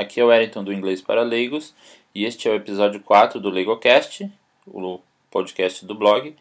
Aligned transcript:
aqui 0.00 0.18
é 0.18 0.24
o 0.24 0.28
Wellington 0.28 0.64
do 0.64 0.72
Inglês 0.72 1.02
para 1.02 1.22
Leigos 1.22 1.74
e 2.14 2.24
este 2.24 2.48
é 2.48 2.50
o 2.50 2.54
episódio 2.54 3.00
4 3.00 3.38
do 3.38 3.50
LegoCast, 3.50 4.30
o 4.66 4.98
podcast 5.30 5.84
do 5.84 5.94
blog. 5.94 6.34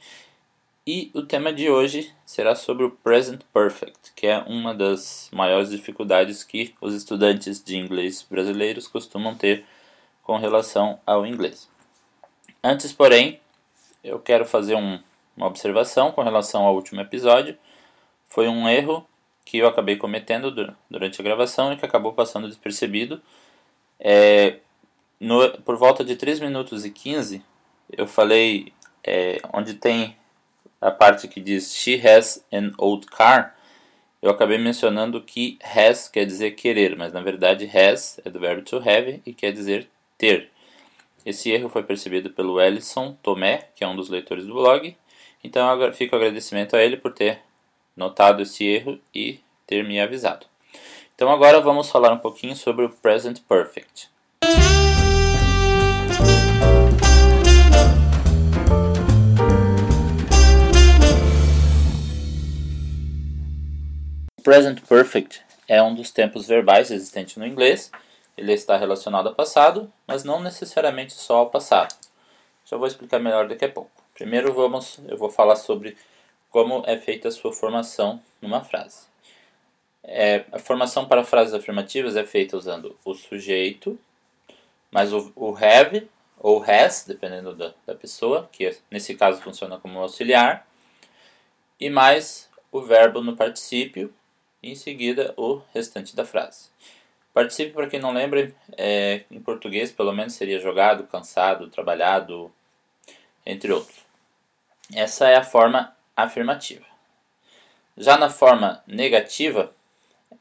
E 0.87 1.11
o 1.13 1.23
tema 1.23 1.51
de 1.51 1.69
hoje 1.69 2.09
será 2.25 2.55
sobre 2.55 2.85
o 2.85 2.91
Present 2.91 3.41
Perfect, 3.53 4.13
que 4.15 4.25
é 4.25 4.39
uma 4.39 4.73
das 4.73 5.29
maiores 5.33 5.69
dificuldades 5.69 6.41
que 6.41 6.73
os 6.79 6.95
estudantes 6.95 7.61
de 7.61 7.77
inglês 7.77 8.25
brasileiros 8.27 8.87
costumam 8.87 9.35
ter 9.35 9.65
com 10.23 10.37
relação 10.37 10.97
ao 11.05 11.27
inglês. 11.27 11.69
Antes, 12.63 12.93
porém, 12.93 13.41
eu 14.01 14.19
quero 14.19 14.45
fazer 14.45 14.75
um, 14.75 14.99
uma 15.35 15.47
observação 15.47 16.13
com 16.13 16.23
relação 16.23 16.65
ao 16.65 16.75
último 16.75 17.01
episódio. 17.01 17.57
Foi 18.25 18.47
um 18.47 18.69
erro 18.69 19.05
que 19.43 19.57
eu 19.57 19.67
acabei 19.67 19.97
cometendo 19.97 20.49
durante 20.89 21.19
a 21.19 21.23
gravação 21.23 21.73
e 21.73 21.77
que 21.77 21.85
acabou 21.85 22.13
passando 22.13 22.47
despercebido. 22.47 23.21
É, 23.99 24.57
no, 25.19 25.49
por 25.61 25.75
volta 25.75 26.03
de 26.03 26.15
3 26.15 26.39
minutos 26.39 26.85
e 26.85 26.91
15, 26.91 27.43
eu 27.91 28.07
falei 28.07 28.71
é, 29.03 29.39
onde 29.53 29.73
tem 29.73 30.15
a 30.79 30.91
parte 30.91 31.27
que 31.27 31.41
diz 31.41 31.75
She 31.75 32.01
has 32.07 32.45
an 32.53 32.71
old 32.77 33.05
car. 33.07 33.55
Eu 34.21 34.31
acabei 34.31 34.57
mencionando 34.57 35.21
que 35.21 35.57
has 35.63 36.07
quer 36.07 36.25
dizer 36.25 36.51
querer, 36.51 36.95
mas 36.95 37.13
na 37.13 37.21
verdade 37.21 37.69
has 37.73 38.19
é 38.23 38.29
do 38.29 38.39
verbo 38.39 38.61
to 38.63 38.77
have 38.77 39.21
e 39.25 39.33
quer 39.33 39.51
dizer 39.51 39.89
ter. 40.17 40.49
Esse 41.25 41.51
erro 41.51 41.69
foi 41.69 41.83
percebido 41.83 42.29
pelo 42.29 42.61
Ellison 42.61 43.17
Tomé, 43.21 43.69
que 43.75 43.83
é 43.83 43.87
um 43.87 43.95
dos 43.95 44.09
leitores 44.09 44.45
do 44.45 44.53
blog. 44.53 44.95
Então 45.43 45.93
fica 45.93 46.15
o 46.15 46.19
agradecimento 46.19 46.75
a 46.75 46.83
ele 46.83 46.97
por 46.97 47.13
ter 47.13 47.41
notado 47.95 48.41
esse 48.41 48.65
erro 48.65 48.99
e 49.13 49.39
ter 49.67 49.83
me 49.83 49.99
avisado. 49.99 50.45
Então 51.19 51.29
agora 51.29 51.59
vamos 51.59 51.89
falar 51.89 52.13
um 52.13 52.17
pouquinho 52.17 52.55
sobre 52.55 52.85
o 52.85 52.89
Present 52.89 53.41
Perfect. 53.41 54.09
O 64.37 64.41
Present 64.41 64.79
Perfect 64.87 65.41
é 65.67 65.83
um 65.83 65.93
dos 65.93 66.09
tempos 66.09 66.47
verbais 66.47 66.89
existentes 66.89 67.35
no 67.35 67.45
inglês 67.45 67.91
ele 68.37 68.53
está 68.53 68.77
relacionado 68.77 69.27
ao 69.27 69.35
passado, 69.35 69.91
mas 70.07 70.23
não 70.23 70.39
necessariamente 70.39 71.11
só 71.11 71.39
ao 71.39 71.49
passado. 71.49 71.93
Já 72.63 72.77
vou 72.77 72.87
explicar 72.87 73.19
melhor 73.19 73.45
daqui 73.45 73.65
a 73.65 73.69
pouco. 73.69 73.91
Primeiro 74.13 74.53
vamos, 74.53 74.97
eu 75.05 75.17
vou 75.17 75.29
falar 75.29 75.57
sobre 75.57 75.97
como 76.49 76.81
é 76.87 76.97
feita 76.97 77.27
a 77.27 77.31
sua 77.31 77.51
formação 77.51 78.21
numa 78.41 78.63
frase. 78.63 79.09
É, 80.11 80.43
a 80.51 80.57
formação 80.57 81.07
para 81.07 81.23
frases 81.23 81.53
afirmativas 81.53 82.15
é 82.15 82.25
feita 82.25 82.57
usando 82.57 82.97
o 83.05 83.13
sujeito, 83.13 83.97
mas 84.89 85.13
o, 85.13 85.31
o 85.35 85.55
have 85.55 86.09
ou 86.39 86.63
has, 86.63 87.05
dependendo 87.07 87.53
da, 87.53 87.75
da 87.85 87.93
pessoa, 87.93 88.49
que 88.51 88.75
nesse 88.89 89.13
caso 89.13 89.39
funciona 89.39 89.77
como 89.77 89.99
auxiliar, 89.99 90.65
e 91.79 91.91
mais 91.91 92.49
o 92.71 92.81
verbo 92.81 93.21
no 93.21 93.35
particípio, 93.35 94.11
e 94.63 94.71
em 94.71 94.75
seguida 94.75 95.31
o 95.37 95.61
restante 95.75 96.15
da 96.15 96.25
frase. 96.25 96.69
Participe, 97.31 97.73
para 97.73 97.87
quem 97.87 97.99
não 97.99 98.11
lembra, 98.11 98.51
é, 98.75 99.25
em 99.29 99.39
português 99.39 99.91
pelo 99.91 100.11
menos 100.11 100.33
seria 100.33 100.59
jogado, 100.59 101.03
cansado, 101.03 101.69
trabalhado, 101.69 102.51
entre 103.45 103.71
outros. 103.71 103.99
Essa 104.91 105.29
é 105.29 105.35
a 105.35 105.43
forma 105.43 105.95
afirmativa. 106.17 106.85
Já 107.95 108.17
na 108.17 108.31
forma 108.31 108.83
negativa, 108.87 109.71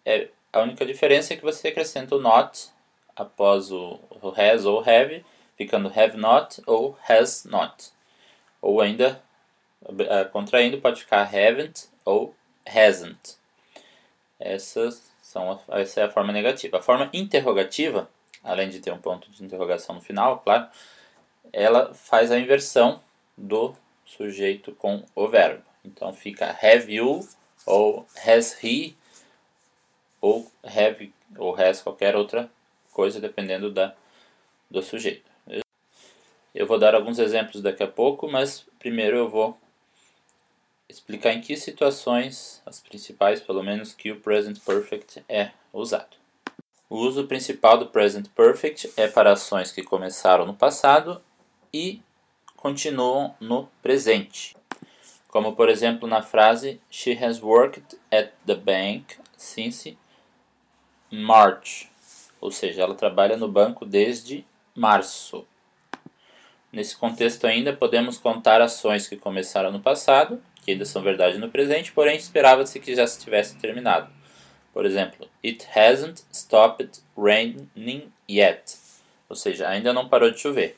é, 0.09 0.28
a 0.51 0.61
única 0.61 0.86
diferença 0.86 1.35
é 1.35 1.36
que 1.36 1.42
você 1.45 1.69
acrescenta 1.69 2.17
o 2.17 2.20
not 2.20 2.70
após 3.14 3.70
o, 3.70 4.01
o 4.23 4.33
has 4.35 4.64
ou 4.64 4.80
have, 4.80 5.23
ficando 5.55 5.92
have 5.95 6.17
not 6.17 6.63
ou 6.67 6.98
has 7.07 7.45
not. 7.45 7.91
Ou 8.63 8.80
ainda, 8.80 9.23
contraindo, 10.33 10.80
pode 10.80 11.02
ficar 11.02 11.23
haven't 11.23 11.91
ou 12.07 12.35
hasn't. 12.67 13.36
Essas 14.41 15.02
são, 15.20 15.61
essa 15.68 16.01
é 16.01 16.05
a 16.05 16.11
forma 16.11 16.33
negativa. 16.33 16.79
A 16.79 16.83
forma 16.83 17.11
interrogativa, 17.13 18.08
além 18.42 18.70
de 18.70 18.80
ter 18.80 18.92
um 18.92 18.98
ponto 18.98 19.30
de 19.30 19.45
interrogação 19.45 19.97
no 19.97 20.01
final, 20.01 20.39
claro, 20.39 20.68
ela 21.52 21.92
faz 21.92 22.33
a 22.33 22.39
inversão 22.39 23.02
do 23.36 23.74
sujeito 24.07 24.73
com 24.73 25.05
o 25.14 25.29
verbo. 25.29 25.63
Então 25.85 26.14
fica 26.14 26.57
have 26.63 26.92
you 26.92 27.29
ou 27.67 28.07
has 28.24 28.57
he 28.64 28.97
ou 30.20 30.51
have 30.64 31.12
ou 31.36 31.55
has 31.55 31.83
qualquer 31.83 32.17
outra 32.17 32.51
coisa 32.92 33.20
dependendo 33.20 33.70
da, 33.70 33.95
do 34.70 34.83
sujeito. 34.83 35.29
Eu 36.55 36.67
vou 36.67 36.79
dar 36.79 36.95
alguns 36.95 37.18
exemplos 37.18 37.62
daqui 37.62 37.83
a 37.83 37.86
pouco, 37.86 38.29
mas 38.29 38.67
primeiro 38.79 39.17
eu 39.17 39.29
vou 39.29 39.56
explicar 40.89 41.33
em 41.33 41.40
que 41.40 41.56
situações, 41.56 42.62
as 42.64 42.80
principais 42.80 43.40
pelo 43.40 43.62
menos, 43.62 43.92
que 43.92 44.11
o 44.11 44.20
Present 44.20 44.58
Perfect 44.64 45.23
é 45.29 45.51
usado. 45.73 46.17
O 46.90 46.96
uso 46.96 47.27
principal 47.27 47.77
do 47.77 47.86
Present 47.86 48.29
Perfect 48.35 48.90
é 48.96 49.06
para 49.06 49.33
ações 49.33 49.70
que 49.70 49.83
começaram 49.83 50.46
no 50.46 50.55
passado 50.55 51.23
e 51.73 52.00
continuam 52.56 53.35
no 53.39 53.68
presente. 53.83 54.56
Como 55.29 55.55
por 55.55 55.68
exemplo 55.68 56.08
na 56.08 56.23
frase 56.23 56.80
She 56.90 57.12
has 57.23 57.42
worked 57.42 57.96
at 58.11 58.33
the 58.46 58.55
bank 58.55 59.17
since 59.36 59.96
March. 61.11 61.86
Ou 62.41 62.51
seja, 62.51 62.83
ela 62.83 62.95
trabalha 62.95 63.36
no 63.36 63.48
banco 63.48 63.85
desde 63.85 64.45
março. 64.74 65.46
Nesse 66.73 66.96
contexto 66.96 67.46
ainda 67.46 67.73
podemos 67.73 68.19
contar 68.19 68.61
ações 68.61 69.08
que 69.08 69.17
começaram 69.17 69.73
no 69.73 69.80
passado 69.80 70.41
que 70.68 70.73
ainda 70.73 70.85
são 70.85 71.01
verdade 71.01 71.39
no 71.39 71.48
presente, 71.48 71.92
porém 71.92 72.14
esperava-se 72.18 72.79
que 72.79 72.95
já 72.95 73.07
se 73.07 73.18
tivesse 73.18 73.57
terminado. 73.57 74.13
Por 74.70 74.85
exemplo, 74.85 75.27
It 75.42 75.67
hasn't 75.74 76.23
stopped 76.30 77.01
raining 77.17 78.13
yet. 78.29 78.77
Ou 79.30 79.35
seja, 79.35 79.67
ainda 79.67 79.95
não 79.95 80.11
parou 80.11 80.30
de 80.30 80.39
chover. 80.39 80.77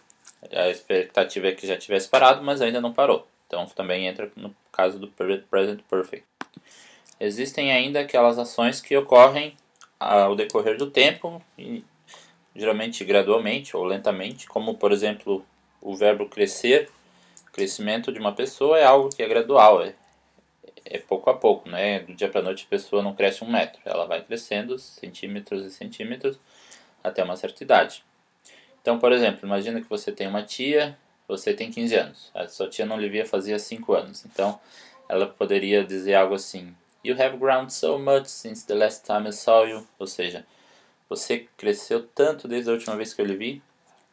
A 0.53 0.69
expectativa 0.69 1.49
é 1.49 1.53
que 1.53 1.67
já 1.67 1.77
tivesse 1.77 2.09
parado, 2.09 2.41
mas 2.41 2.63
ainda 2.63 2.81
não 2.81 2.93
parou. 2.93 3.27
Então 3.49 3.67
também 3.67 4.07
entra 4.07 4.31
no 4.37 4.55
caso 4.71 4.97
do 4.97 5.09
present 5.09 5.81
perfect. 5.91 6.25
Existem 7.19 7.73
ainda 7.73 7.99
aquelas 7.99 8.39
ações 8.39 8.81
que 8.81 8.97
ocorrem 8.97 9.57
ao 10.01 10.35
decorrer 10.35 10.79
do 10.79 10.91
tempo, 10.91 11.43
geralmente 12.57 13.05
gradualmente 13.05 13.77
ou 13.77 13.85
lentamente, 13.85 14.47
como 14.47 14.75
por 14.75 14.91
exemplo 14.91 15.45
o 15.81 15.95
verbo 15.95 16.27
crescer 16.27 16.91
o 17.51 17.53
crescimento 17.53 18.13
de 18.13 18.21
uma 18.21 18.33
pessoa 18.33 18.79
é 18.79 18.85
algo 18.85 19.11
que 19.11 19.23
é 19.23 19.29
gradual, 19.29 19.83
é, 19.83 19.93
é 20.85 20.99
pouco 20.99 21.29
a 21.31 21.37
pouco, 21.37 21.69
né? 21.69 21.99
Do 21.99 22.15
dia 22.15 22.29
para 22.29 22.41
noite 22.41 22.65
a 22.65 22.71
pessoa 22.71 23.03
não 23.03 23.13
cresce 23.13 23.43
um 23.43 23.51
metro, 23.51 23.81
ela 23.85 24.07
vai 24.07 24.23
crescendo 24.23 24.79
centímetros 24.79 25.67
e 25.67 25.71
centímetros 25.71 26.39
até 27.03 27.25
uma 27.25 27.37
certa 27.37 27.65
idade. 27.65 28.05
Então, 28.81 29.01
por 29.01 29.13
exemplo, 29.13 29.45
imagina 29.45 29.81
que 29.81 29.91
você 29.91 30.13
tem 30.13 30.29
uma 30.29 30.45
tia, 30.45 30.97
você 31.27 31.53
tem 31.53 31.73
15 31.73 31.95
anos, 31.97 32.31
a 32.33 32.47
sua 32.47 32.69
tia 32.69 32.87
não 32.87 32.99
lhe 32.99 33.09
via 33.09 33.27
fazia 33.27 33.59
5 33.59 33.93
anos, 33.95 34.25
então 34.25 34.59
ela 35.09 35.27
poderia 35.27 35.85
dizer 35.85 36.15
algo 36.15 36.35
assim: 36.35 36.73
You 37.05 37.17
have 37.21 37.39
grown 37.39 37.71
so 37.71 37.99
much 37.99 38.27
since 38.27 38.67
the 38.67 38.75
last 38.75 39.07
time 39.07 39.29
I 39.29 39.33
saw 39.33 39.65
you, 39.65 39.87
ou 39.99 40.07
seja, 40.07 40.47
você 41.09 41.49
cresceu 41.57 42.07
tanto 42.15 42.47
desde 42.47 42.71
a 42.71 42.75
última 42.75 42.97
vez 42.97 43.15
que 43.15 43.23
eu 43.23 43.27
lhe 43.27 43.37
vi, 43.37 43.63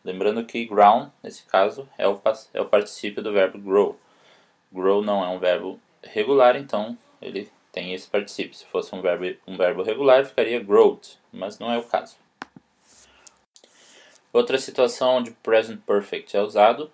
Lembrando 0.08 0.46
que 0.46 0.66
ground, 0.66 1.10
nesse 1.22 1.44
caso, 1.44 1.86
é 1.98 2.08
o, 2.08 2.18
é 2.54 2.62
o 2.62 2.66
particípio 2.66 3.22
do 3.22 3.34
verbo 3.34 3.60
grow. 3.60 4.00
Grow 4.72 5.02
não 5.02 5.22
é 5.22 5.28
um 5.28 5.38
verbo 5.38 5.78
regular, 6.02 6.56
então 6.56 6.98
ele 7.22 7.52
tem 7.74 7.94
esse 7.94 8.08
particípio. 8.08 8.56
Se 8.56 8.66
fosse 8.68 8.96
um 8.96 9.02
verbo, 9.02 9.38
um 9.46 9.58
verbo 9.58 9.84
regular, 9.84 10.26
ficaria 10.26 10.64
growed, 10.64 11.20
mas 11.30 11.60
não 11.60 11.70
é 11.70 11.78
o 11.78 11.84
caso. 11.84 12.16
Outra 14.32 14.58
situação 14.58 15.18
onde 15.18 15.32
present 15.32 15.82
perfect 15.82 16.38
é 16.38 16.42
usado 16.42 16.90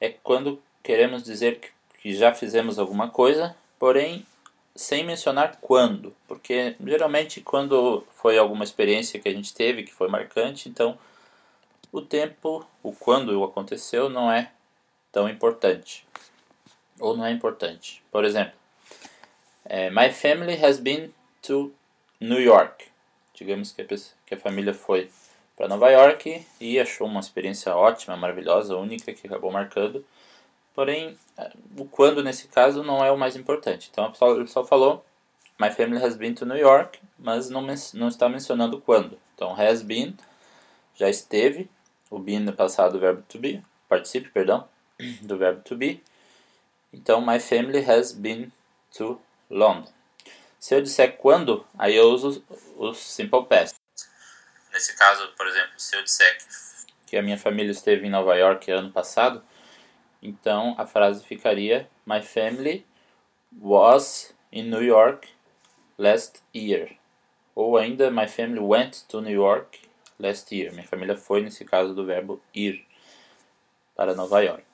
é 0.00 0.08
quando 0.08 0.62
queremos 0.82 1.22
dizer 1.22 1.60
que 2.00 2.14
já 2.14 2.32
fizemos 2.32 2.78
alguma 2.78 3.10
coisa, 3.10 3.54
porém 3.78 4.24
sem 4.74 5.04
mencionar 5.04 5.58
quando, 5.60 6.14
porque 6.26 6.76
geralmente 6.84 7.40
quando 7.40 8.04
foi 8.12 8.36
alguma 8.36 8.64
experiência 8.64 9.20
que 9.20 9.28
a 9.28 9.32
gente 9.32 9.54
teve 9.54 9.84
que 9.84 9.94
foi 9.94 10.08
marcante, 10.08 10.68
então 10.68 10.98
o 11.92 12.02
tempo, 12.02 12.66
o 12.82 12.92
quando 12.92 13.44
aconteceu, 13.44 14.08
não 14.10 14.30
é 14.30 14.50
tão 15.12 15.28
importante. 15.28 16.04
Ou 16.98 17.16
não 17.16 17.24
é 17.24 17.30
importante. 17.30 18.02
Por 18.10 18.24
exemplo, 18.24 18.54
é, 19.64 19.90
My 19.90 20.10
family 20.12 20.62
has 20.64 20.80
been 20.80 21.14
to 21.42 21.72
New 22.20 22.40
York. 22.40 22.86
Digamos 23.32 23.70
que 23.70 23.82
a, 24.34 24.36
família 24.36 24.74
foi 24.74 25.08
para 25.56 25.68
Nova 25.68 25.88
York 25.90 26.44
e 26.60 26.80
achou 26.80 27.06
uma 27.06 27.20
experiência 27.20 27.74
ótima, 27.76 28.16
maravilhosa, 28.16 28.76
única, 28.76 29.12
que 29.12 29.28
acabou 29.28 29.52
marcando. 29.52 30.04
Porém, 30.74 31.16
o 31.76 31.84
quando 31.84 32.22
nesse 32.22 32.48
caso 32.48 32.82
não 32.82 33.04
é 33.04 33.10
o 33.10 33.18
mais 33.18 33.36
importante. 33.36 33.88
Então, 33.90 34.12
ele 34.36 34.46
só 34.46 34.64
falou 34.64 35.04
My 35.58 35.70
family 35.70 36.02
has 36.02 36.16
been 36.16 36.34
to 36.34 36.44
New 36.44 36.56
York, 36.56 36.98
mas 37.18 37.48
não, 37.48 37.62
não 37.94 38.08
está 38.08 38.28
mencionando 38.28 38.80
quando. 38.80 39.18
Então, 39.34 39.54
has 39.54 39.82
been 39.82 40.16
já 40.96 41.08
esteve, 41.08 41.70
o 42.10 42.18
been 42.18 42.40
no 42.40 42.52
passado 42.52 42.92
do 42.92 43.00
verbo 43.00 43.22
to 43.28 43.38
be, 43.38 43.62
participe, 43.88 44.30
perdão, 44.30 44.68
do 45.22 45.36
verbo 45.36 45.60
to 45.62 45.76
be. 45.76 46.02
Então, 46.92 47.20
my 47.20 47.40
family 47.40 47.84
has 47.88 48.12
been 48.12 48.52
to 48.96 49.20
London. 49.50 49.90
Se 50.58 50.74
eu 50.74 50.80
disser 50.80 51.16
quando, 51.16 51.66
aí 51.78 51.94
eu 51.94 52.08
uso 52.08 52.44
o 52.76 52.94
simple 52.94 53.44
past. 53.44 53.76
Nesse 54.72 54.96
caso, 54.96 55.28
por 55.36 55.46
exemplo, 55.46 55.72
se 55.76 55.96
eu 55.96 56.02
disser 56.02 56.38
que 57.06 57.16
a 57.16 57.22
minha 57.22 57.38
família 57.38 57.70
esteve 57.70 58.06
em 58.06 58.10
Nova 58.10 58.34
York 58.34 58.70
ano 58.70 58.90
passado, 58.90 59.42
então 60.24 60.74
a 60.78 60.86
frase 60.86 61.22
ficaria 61.22 61.88
My 62.06 62.22
family 62.22 62.84
was 63.60 64.34
in 64.50 64.70
New 64.70 64.82
York 64.82 65.28
last 65.98 66.42
year. 66.54 66.96
Ou 67.54 67.76
ainda 67.76 68.10
My 68.10 68.26
family 68.26 68.60
went 68.60 69.04
to 69.08 69.20
New 69.20 69.34
York 69.34 69.80
last 70.18 70.52
year. 70.54 70.72
Minha 70.72 70.88
família 70.88 71.16
foi 71.16 71.42
nesse 71.42 71.64
caso 71.64 71.94
do 71.94 72.04
verbo 72.04 72.40
ir 72.54 72.84
para 73.94 74.14
Nova 74.14 74.40
York. 74.40 74.64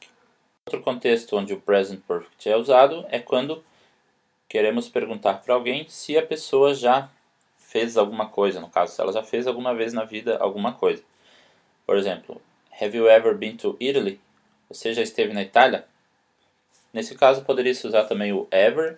Outro 0.67 0.81
contexto 0.83 1.37
onde 1.37 1.53
o 1.53 1.61
present 1.61 2.01
perfect 2.07 2.49
é 2.49 2.57
usado 2.57 3.05
é 3.09 3.19
quando 3.19 3.63
queremos 4.49 4.89
perguntar 4.89 5.43
para 5.43 5.55
alguém 5.55 5.87
se 5.89 6.17
a 6.17 6.25
pessoa 6.25 6.75
já 6.75 7.11
fez 7.59 7.97
alguma 7.97 8.29
coisa, 8.29 8.61
no 8.61 8.69
caso, 8.69 8.95
se 8.95 9.01
ela 9.01 9.13
já 9.13 9.23
fez 9.23 9.47
alguma 9.47 9.75
vez 9.75 9.93
na 9.93 10.05
vida 10.05 10.39
alguma 10.39 10.73
coisa. 10.73 11.03
Por 11.87 11.97
exemplo, 11.97 12.41
Have 12.81 12.97
you 12.97 13.09
ever 13.09 13.35
been 13.35 13.57
to 13.59 13.77
Italy? 13.79 14.21
Você 14.71 14.95
já 14.95 15.03
esteve 15.03 15.35
na 15.35 15.43
Itália? 15.43 15.85
Nesse 16.93 17.15
caso, 17.15 17.45
poderia 17.45 17.75
se 17.75 17.87
usar 17.87 18.05
também 18.05 18.33
o 18.33 18.49
ever, 18.51 18.97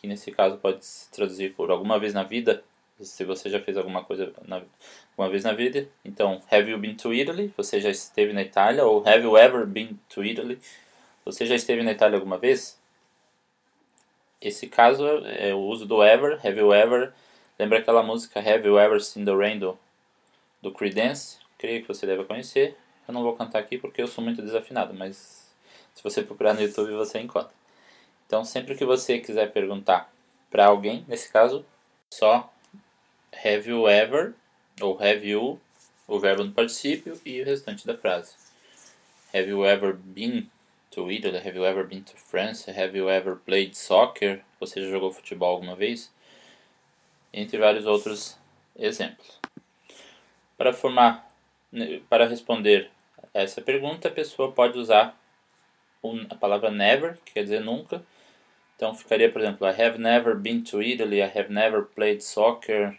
que 0.00 0.06
nesse 0.06 0.30
caso 0.30 0.58
pode 0.58 0.84
se 0.84 1.10
traduzir 1.10 1.54
por 1.54 1.70
alguma 1.70 1.98
vez 1.98 2.14
na 2.14 2.22
vida, 2.22 2.62
se 3.00 3.24
você 3.24 3.50
já 3.50 3.60
fez 3.60 3.76
alguma 3.76 4.04
coisa 4.04 4.32
na, 4.46 4.62
alguma 5.10 5.30
vez 5.30 5.42
na 5.42 5.52
vida. 5.52 5.88
Então, 6.04 6.42
have 6.50 6.70
you 6.70 6.78
been 6.78 6.94
to 6.94 7.12
Italy? 7.12 7.52
Você 7.56 7.80
já 7.80 7.90
esteve 7.90 8.32
na 8.32 8.42
Itália? 8.42 8.84
Ou 8.84 9.06
have 9.08 9.22
you 9.22 9.36
ever 9.36 9.66
been 9.66 9.98
to 10.10 10.24
Italy? 10.24 10.58
Você 11.24 11.44
já 11.46 11.54
esteve 11.54 11.82
na 11.82 11.92
Itália 11.92 12.16
alguma 12.16 12.38
vez? 12.38 12.78
Esse 14.40 14.68
caso 14.68 15.06
é 15.24 15.52
o 15.54 15.58
uso 15.58 15.86
do 15.86 16.02
ever, 16.02 16.38
have 16.46 16.58
you 16.58 16.72
ever 16.72 17.12
Lembra 17.58 17.78
aquela 17.78 18.02
música 18.02 18.38
Have 18.38 18.66
You 18.66 18.78
Ever 18.78 19.00
Seen 19.00 19.24
the 19.24 19.34
Rain 19.34 19.58
do, 19.58 19.78
do 20.60 20.70
Creedence? 20.70 21.38
Creio 21.56 21.80
que 21.80 21.88
você 21.88 22.06
deve 22.06 22.24
conhecer. 22.24 22.76
Eu 23.06 23.14
não 23.14 23.22
vou 23.22 23.34
cantar 23.34 23.58
aqui 23.58 23.78
porque 23.78 24.02
eu 24.02 24.08
sou 24.08 24.22
muito 24.22 24.42
desafinado, 24.42 24.92
mas 24.94 25.54
se 25.94 26.02
você 26.02 26.22
procurar 26.22 26.54
no 26.54 26.60
YouTube 26.60 26.92
você 26.92 27.20
encontra. 27.20 27.54
Então, 28.26 28.44
sempre 28.44 28.74
que 28.74 28.84
você 28.84 29.18
quiser 29.18 29.52
perguntar 29.52 30.12
para 30.50 30.66
alguém, 30.66 31.04
nesse 31.06 31.30
caso, 31.30 31.64
só 32.12 32.52
Have 33.32 33.68
you 33.68 33.88
ever 33.88 34.34
ou 34.80 35.00
have 35.00 35.28
you, 35.28 35.60
o 36.08 36.18
verbo 36.18 36.44
no 36.44 36.52
particípio 36.52 37.20
e 37.24 37.40
o 37.40 37.44
restante 37.44 37.86
da 37.86 37.96
frase. 37.96 38.34
Have 39.34 39.48
you 39.48 39.64
ever 39.64 39.94
been 39.94 40.48
to 40.90 41.10
Italy? 41.10 41.38
Have 41.38 41.56
you 41.56 41.64
ever 41.64 41.84
been 41.84 42.02
to 42.02 42.16
France? 42.16 42.70
Have 42.70 42.96
you 42.96 43.08
ever 43.08 43.36
played 43.36 43.76
soccer? 43.76 44.42
Você 44.58 44.82
já 44.82 44.90
jogou 44.90 45.12
futebol 45.12 45.54
alguma 45.54 45.76
vez? 45.76 46.10
entre 47.36 47.58
vários 47.58 47.84
outros 47.84 48.36
exemplos. 48.74 49.38
Para 50.56 50.72
formar, 50.72 51.30
né, 51.70 52.00
para 52.08 52.26
responder 52.26 52.90
essa 53.42 53.60
pergunta, 53.60 54.08
a 54.08 54.10
pessoa 54.10 54.52
pode 54.52 54.78
usar 54.78 55.18
a 56.30 56.34
palavra 56.34 56.70
never, 56.70 57.16
que 57.24 57.32
quer 57.34 57.42
dizer 57.42 57.60
nunca. 57.60 58.02
Então 58.76 58.94
ficaria, 58.94 59.30
por 59.30 59.40
exemplo, 59.40 59.66
I 59.66 59.70
have 59.70 59.98
never 59.98 60.34
been 60.34 60.62
to 60.64 60.82
Italy, 60.82 61.20
I 61.20 61.32
have 61.38 61.52
never 61.52 61.82
played 61.82 62.22
soccer, 62.22 62.96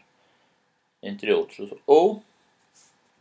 entre 1.01 1.31
outros. 1.31 1.73
Ou, 1.85 2.23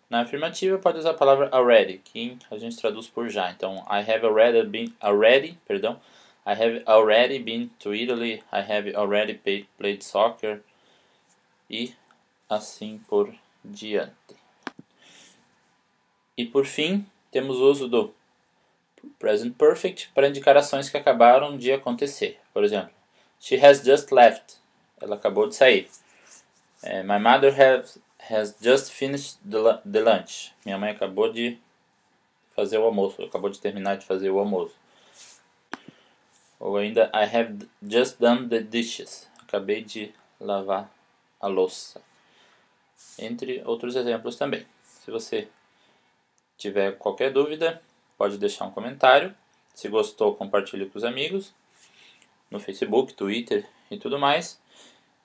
na 0.08 0.22
afirmativa, 0.22 0.78
pode 0.78 0.98
usar 0.98 1.10
a 1.10 1.14
palavra 1.14 1.48
already, 1.52 1.98
que 1.98 2.38
a 2.50 2.58
gente 2.58 2.76
traduz 2.76 3.08
por 3.08 3.28
já. 3.28 3.50
Então, 3.50 3.84
I 3.90 4.00
have 4.00 4.24
already 4.24 4.62
been, 4.66 4.94
already, 5.02 5.58
perdão, 5.66 6.00
I 6.46 6.52
have 6.52 6.82
already 6.86 7.38
been 7.38 7.70
to 7.80 7.94
Italy, 7.94 8.42
I 8.52 8.60
have 8.60 8.94
already 8.94 9.34
played 9.76 10.02
soccer, 10.02 10.62
e 11.68 11.94
assim 12.48 12.98
por 13.08 13.34
diante. 13.64 14.35
E 16.36 16.44
por 16.44 16.66
fim, 16.66 17.06
temos 17.30 17.56
o 17.56 17.70
uso 17.70 17.88
do 17.88 18.14
present 19.18 19.54
perfect 19.54 20.10
para 20.14 20.28
indicar 20.28 20.56
ações 20.56 20.90
que 20.90 20.96
acabaram 20.96 21.56
de 21.56 21.72
acontecer. 21.72 22.38
Por 22.52 22.64
exemplo, 22.64 22.92
she 23.40 23.56
has 23.56 23.82
just 23.82 24.10
left. 24.12 24.56
Ela 25.00 25.16
acabou 25.16 25.48
de 25.48 25.54
sair. 25.54 25.88
É, 26.82 27.02
my 27.02 27.18
mother 27.18 27.54
has, 27.58 27.98
has 28.30 28.54
just 28.60 28.90
finished 28.92 29.38
the, 29.48 29.80
the 29.90 30.00
lunch. 30.00 30.52
Minha 30.64 30.78
mãe 30.78 30.90
acabou 30.90 31.32
de 31.32 31.58
fazer 32.54 32.78
o 32.78 32.84
almoço. 32.84 33.22
Acabou 33.22 33.50
de 33.50 33.58
terminar 33.58 33.96
de 33.96 34.06
fazer 34.06 34.30
o 34.30 34.38
almoço. 34.38 34.74
Ou 36.58 36.76
ainda, 36.76 37.10
I 37.14 37.24
have 37.24 37.68
just 37.82 38.18
done 38.18 38.48
the 38.48 38.60
dishes. 38.60 39.28
Acabei 39.42 39.82
de 39.82 40.12
lavar 40.40 40.90
a 41.40 41.46
louça. 41.46 42.00
Entre 43.18 43.62
outros 43.64 43.94
exemplos 43.96 44.36
também. 44.36 44.66
Se 44.82 45.10
você 45.10 45.48
tiver 46.56 46.96
qualquer 46.98 47.32
dúvida, 47.32 47.82
pode 48.16 48.38
deixar 48.38 48.64
um 48.64 48.70
comentário. 48.70 49.34
Se 49.74 49.88
gostou, 49.88 50.34
compartilhe 50.34 50.86
com 50.86 50.98
os 50.98 51.04
amigos 51.04 51.54
no 52.50 52.58
Facebook, 52.58 53.14
Twitter 53.14 53.64
e 53.90 53.96
tudo 53.96 54.18
mais. 54.18 54.60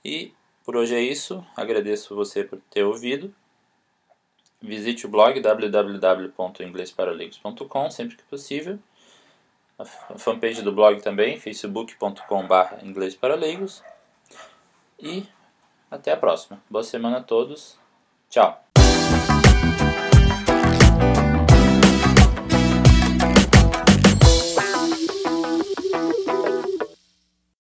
E 0.04 0.34
por 0.64 0.76
hoje 0.76 0.96
é 0.96 1.02
isso. 1.02 1.46
Agradeço 1.56 2.16
você 2.16 2.44
por 2.44 2.60
ter 2.70 2.84
ouvido. 2.84 3.34
Visite 4.62 5.06
o 5.06 5.10
blog 5.10 5.40
www.inglesparaleigos.com 5.40 7.90
sempre 7.90 8.18
que 8.18 8.24
possível. 8.24 8.78
A 9.80 9.86
fanpage 9.86 10.62
do 10.62 10.72
blog 10.72 11.02
também, 11.02 11.40
facebook.com.br 11.40 12.84
inglês 12.84 13.16
para 13.16 13.34
leigos. 13.34 13.84
E 15.00 15.26
até 15.90 16.12
a 16.12 16.18
próxima. 16.18 16.62
Boa 16.70 16.84
semana 16.84 17.18
a 17.18 17.24
todos. 17.24 17.80
Tchau. 18.30 18.71